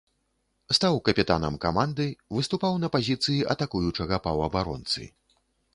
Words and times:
Стаў 0.77 0.95
капітанам 1.09 1.59
каманды, 1.65 2.07
выступаў 2.39 2.73
на 2.85 2.93
пазіцыі 2.97 3.47
атакуючага 3.57 4.15
паўабаронцы. 4.27 5.03